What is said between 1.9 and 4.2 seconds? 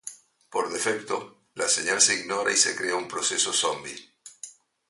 se ignora y se crea un proceso zombie.